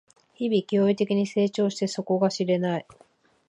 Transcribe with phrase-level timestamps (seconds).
[0.33, 2.87] 日々、驚異的に成長して底が知れない